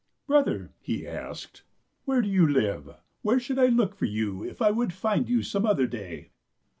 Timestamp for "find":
4.93-5.29